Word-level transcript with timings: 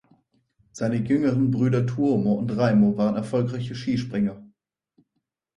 Seine 0.71 0.95
jüngeren 0.95 1.51
Brüder 1.51 1.85
Tuomo 1.85 2.33
und 2.33 2.57
Raimo 2.57 2.97
waren 2.97 3.15
erfolgreiche 3.15 3.75
Skispringer. 3.75 4.43